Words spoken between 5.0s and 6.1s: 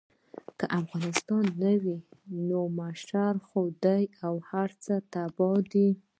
تباه دي.